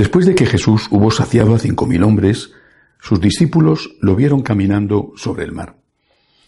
[0.00, 2.52] Después de que Jesús hubo saciado a cinco mil hombres,
[3.02, 5.76] sus discípulos lo vieron caminando sobre el mar.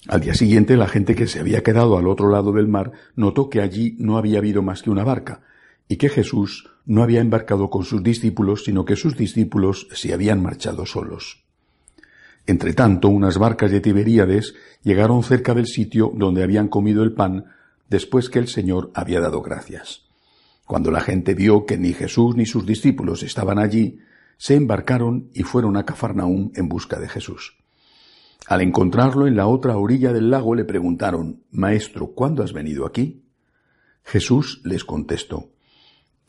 [0.08, 3.50] Al día siguiente la gente que se había quedado al otro lado del mar notó
[3.50, 5.42] que allí no había habido más que una barca,
[5.86, 10.42] y que Jesús no había embarcado con sus discípulos, sino que sus discípulos se habían
[10.42, 11.44] marchado solos.
[12.46, 17.44] Entretanto, unas barcas de Tiberíades llegaron cerca del sitio donde habían comido el pan
[17.90, 20.10] después que el Señor había dado gracias.
[20.72, 23.98] Cuando la gente vio que ni Jesús ni sus discípulos estaban allí,
[24.38, 27.58] se embarcaron y fueron a Cafarnaúm en busca de Jesús.
[28.46, 33.22] Al encontrarlo en la otra orilla del lago le preguntaron, Maestro, ¿cuándo has venido aquí?
[34.02, 35.50] Jesús les contestó,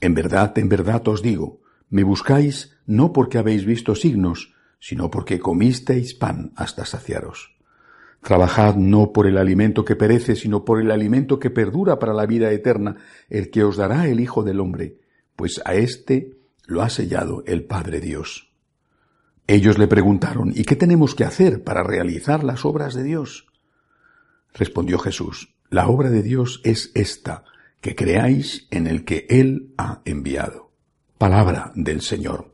[0.02, 5.40] En verdad, en verdad os digo, me buscáis no porque habéis visto signos, sino porque
[5.40, 7.56] comisteis pan hasta saciaros.
[8.24, 12.26] Trabajad no por el alimento que perece, sino por el alimento que perdura para la
[12.26, 12.96] vida eterna,
[13.30, 14.98] el que os dará el Hijo del Hombre,
[15.36, 18.54] pues a éste lo ha sellado el Padre Dios.
[19.46, 23.48] Ellos le preguntaron, ¿y qué tenemos que hacer para realizar las obras de Dios?
[24.54, 27.44] Respondió Jesús, la obra de Dios es esta,
[27.82, 30.72] que creáis en el que Él ha enviado.
[31.18, 32.54] Palabra del Señor.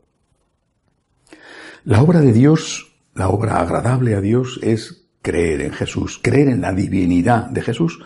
[1.84, 6.60] La obra de Dios, la obra agradable a Dios es creer en Jesús, creer en
[6.60, 7.98] la divinidad de Jesús.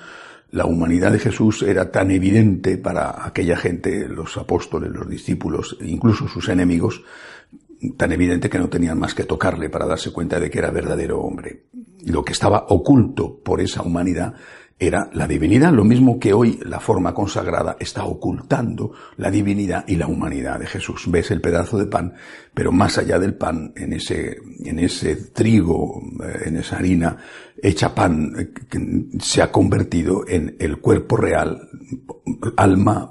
[0.50, 6.28] La humanidad de Jesús era tan evidente para aquella gente, los apóstoles, los discípulos, incluso
[6.28, 7.02] sus enemigos,
[7.96, 11.20] tan evidente que no tenían más que tocarle para darse cuenta de que era verdadero
[11.20, 11.66] hombre.
[12.06, 14.34] Lo que estaba oculto por esa humanidad
[14.78, 19.96] era la divinidad, lo mismo que hoy la forma consagrada está ocultando la divinidad y
[19.96, 21.04] la humanidad de Jesús.
[21.08, 22.14] Ves el pedazo de pan,
[22.52, 27.16] pero más allá del pan, en ese, en ese trigo, eh, en esa harina
[27.62, 31.68] hecha pan, eh, se ha convertido en el cuerpo real,
[32.56, 33.10] alma,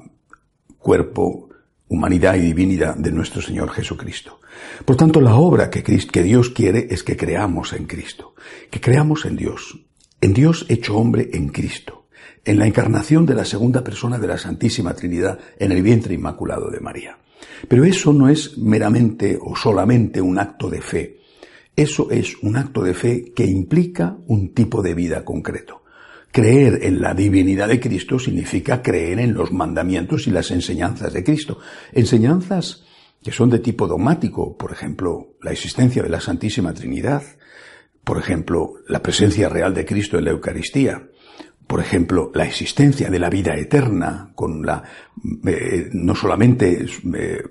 [0.78, 1.50] cuerpo,
[1.94, 4.40] humanidad y divinidad de nuestro Señor Jesucristo.
[4.84, 8.34] Por tanto, la obra que, que Dios quiere es que creamos en Cristo,
[8.72, 9.80] que creamos en Dios,
[10.20, 12.08] en Dios hecho hombre en Cristo,
[12.44, 16.72] en la encarnación de la segunda persona de la Santísima Trinidad en el vientre inmaculado
[16.72, 17.18] de María.
[17.68, 21.20] Pero eso no es meramente o solamente un acto de fe.
[21.76, 25.83] Eso es un acto de fe que implica un tipo de vida concreto.
[26.34, 31.24] Creer en la divinidad de Cristo significa creer en los mandamientos y las enseñanzas de
[31.24, 31.60] Cristo.
[31.92, 32.84] Enseñanzas
[33.22, 37.22] que son de tipo dogmático, por ejemplo, la existencia de la Santísima Trinidad,
[38.04, 41.08] por ejemplo, la presencia real de Cristo en la Eucaristía,
[41.68, 44.82] por ejemplo, la existencia de la vida eterna, con la
[45.46, 46.84] eh, no solamente
[47.14, 47.44] eh,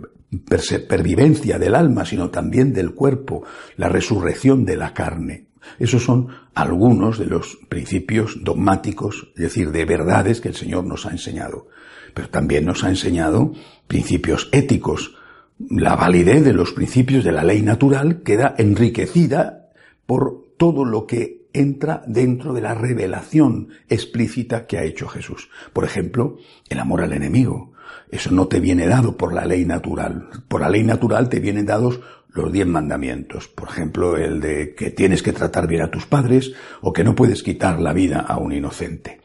[0.89, 3.45] pervivencia del alma, sino también del cuerpo,
[3.77, 5.52] la resurrección de la carne.
[5.79, 11.07] Esos son algunos de los principios dogmáticos, es decir, de verdades que el Señor nos
[11.07, 11.69] ha enseñado.
[12.15, 13.53] Pero también nos ha enseñado
[13.87, 15.15] principios éticos.
[15.59, 19.71] La validez de los principios de la ley natural queda enriquecida
[20.07, 25.51] por todo lo que entra dentro de la revelación explícita que ha hecho Jesús.
[25.73, 26.37] Por ejemplo,
[26.69, 27.73] el amor al enemigo.
[28.11, 30.29] Eso no te viene dado por la ley natural.
[30.49, 32.01] Por la ley natural te vienen dados
[32.35, 33.49] los diez mandamientos.
[33.49, 37.15] Por ejemplo, el de que tienes que tratar bien a tus padres o que no
[37.15, 39.21] puedes quitar la vida a un inocente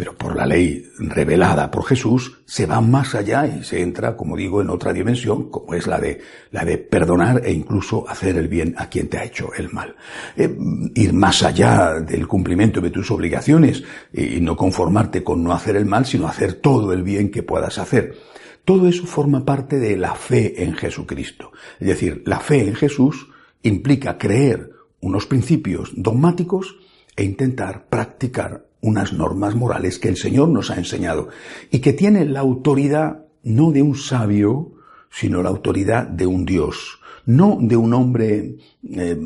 [0.00, 4.34] pero por la ley revelada por Jesús se va más allá y se entra, como
[4.34, 6.22] digo, en otra dimensión, como es la de,
[6.52, 9.94] la de perdonar e incluso hacer el bien a quien te ha hecho el mal.
[10.38, 10.56] Eh,
[10.94, 15.84] ir más allá del cumplimiento de tus obligaciones y no conformarte con no hacer el
[15.84, 18.16] mal, sino hacer todo el bien que puedas hacer.
[18.64, 21.52] Todo eso forma parte de la fe en Jesucristo.
[21.78, 23.28] Es decir, la fe en Jesús
[23.62, 24.70] implica creer
[25.02, 26.74] unos principios dogmáticos
[27.20, 31.28] e intentar practicar unas normas morales que el Señor nos ha enseñado
[31.70, 34.72] y que tienen la autoridad no de un sabio,
[35.10, 38.56] sino la autoridad de un Dios, no de un hombre
[38.88, 39.18] eh,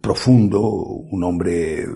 [0.00, 1.86] profundo, un hombre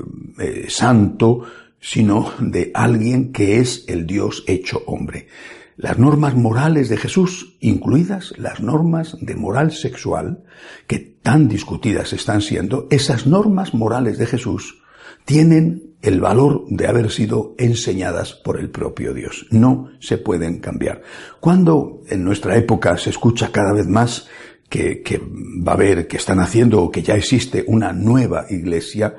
[0.41, 1.43] eh, santo,
[1.79, 5.29] sino de alguien que es el Dios hecho hombre.
[5.77, 10.43] Las normas morales de Jesús, incluidas las normas de moral sexual,
[10.89, 14.81] que tan discutidas están siendo, esas normas morales de Jesús
[15.25, 19.47] tienen el valor de haber sido enseñadas por el propio Dios.
[19.51, 21.03] No se pueden cambiar.
[21.41, 24.29] Cuando en nuestra época se escucha cada vez más
[24.69, 25.21] que,
[25.67, 29.15] va a haber, que están haciendo o que ya existe una nueva iglesia,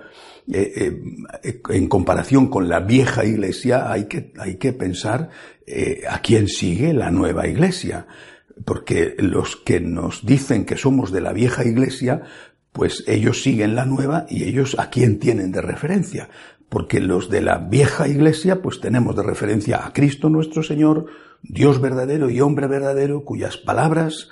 [0.52, 1.02] eh,
[1.44, 5.30] eh, en comparación con la vieja iglesia hay que, hay que pensar
[5.66, 8.06] eh, a quién sigue la nueva iglesia.
[8.64, 12.22] Porque los que nos dicen que somos de la vieja iglesia,
[12.76, 16.28] pues ellos siguen la nueva y ellos a quién tienen de referencia.
[16.68, 21.06] Porque los de la vieja iglesia pues tenemos de referencia a Cristo nuestro Señor,
[21.42, 24.28] Dios verdadero y hombre verdadero, cuyas palabras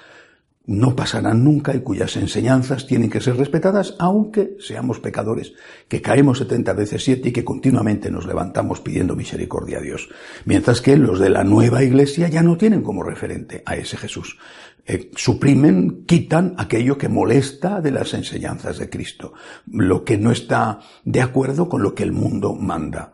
[0.66, 5.54] no pasarán nunca y cuyas enseñanzas tienen que ser respetadas, aunque seamos pecadores,
[5.90, 10.10] que caemos setenta veces siete y que continuamente nos levantamos pidiendo misericordia a Dios.
[10.46, 14.38] Mientras que los de la nueva iglesia ya no tienen como referente a ese Jesús.
[14.86, 19.34] Eh, suprimen, quitan aquello que molesta de las enseñanzas de Cristo,
[19.70, 23.14] lo que no está de acuerdo con lo que el mundo manda.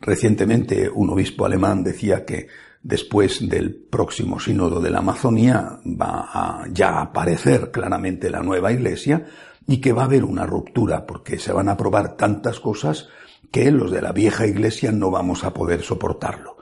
[0.00, 2.48] Recientemente un obispo alemán decía que
[2.86, 9.26] después del próximo sínodo de la Amazonía va a ya aparecer claramente la nueva iglesia
[9.66, 13.08] y que va a haber una ruptura porque se van a probar tantas cosas
[13.50, 16.58] que los de la vieja iglesia no vamos a poder soportarlo.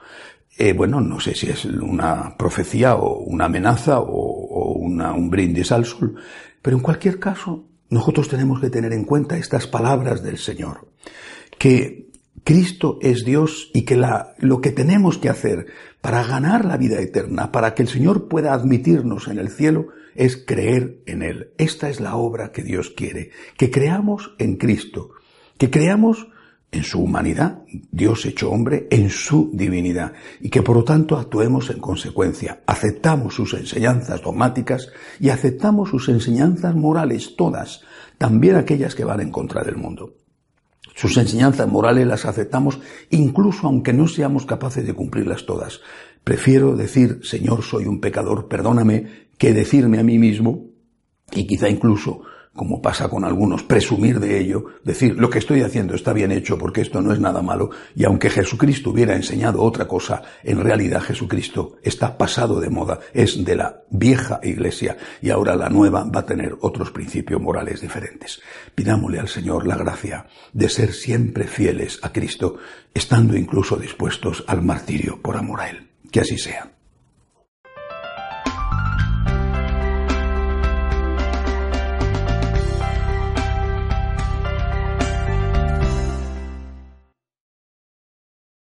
[0.57, 5.85] Eh, bueno, no sé si es una profecía o una amenaza o, un brindis al
[5.85, 6.15] sol,
[6.61, 10.87] pero en cualquier caso, nosotros tenemos que tener en cuenta estas palabras del Señor,
[11.57, 12.04] que
[12.45, 15.65] Cristo es Dios y que la, lo que tenemos que hacer
[15.99, 20.37] para ganar la vida eterna, para que el Señor pueda admitirnos en el cielo, es
[20.37, 21.49] creer en Él.
[21.57, 25.09] Esta es la obra que Dios quiere, que creamos en Cristo,
[25.57, 26.27] que creamos
[26.71, 31.71] en su humanidad, Dios hecho hombre, en su divinidad, y que por lo tanto actuemos
[31.71, 34.89] en consecuencia, aceptamos sus enseñanzas dogmáticas
[35.19, 37.81] y aceptamos sus enseñanzas morales, todas,
[38.19, 40.13] también aquellas que van en contra del mundo.
[40.95, 45.81] Sus enseñanzas morales las aceptamos incluso aunque no seamos capaces de cumplirlas todas.
[46.23, 50.69] Prefiero decir, Señor, soy un pecador, perdóname, que decirme a mí mismo,
[51.33, 52.21] y quizá incluso
[52.55, 56.57] como pasa con algunos, presumir de ello, decir lo que estoy haciendo está bien hecho
[56.57, 61.01] porque esto no es nada malo, y aunque Jesucristo hubiera enseñado otra cosa, en realidad
[61.01, 66.21] Jesucristo está pasado de moda, es de la vieja iglesia, y ahora la nueva va
[66.21, 68.39] a tener otros principios morales diferentes.
[68.73, 72.57] Pidámosle al Señor la gracia de ser siempre fieles a Cristo,
[72.93, 75.89] estando incluso dispuestos al martirio por amor a Él.
[76.09, 76.74] Que así sea.